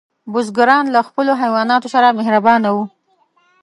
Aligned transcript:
بزګران 0.31 0.85
له 0.95 1.01
خپلو 1.07 1.31
حیواناتو 1.41 1.87
سره 1.95 2.07
مهربانه 2.19 2.69
وو. 2.75 2.85